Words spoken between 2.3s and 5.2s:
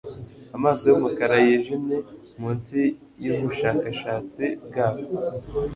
munsi yubushakashatsi bwabo